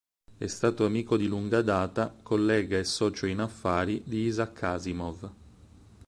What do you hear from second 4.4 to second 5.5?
Asimov.